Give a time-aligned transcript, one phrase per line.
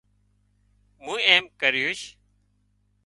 [1.03, 2.01] مُون ايم ڪريوش